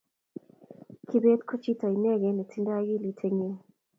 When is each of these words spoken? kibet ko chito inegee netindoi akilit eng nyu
kibet 1.07 1.39
ko 1.49 1.53
chito 1.63 1.85
inegee 1.97 2.31
netindoi 2.37 2.77
akilit 2.81 3.19
eng 3.25 3.35
nyu 3.37 3.49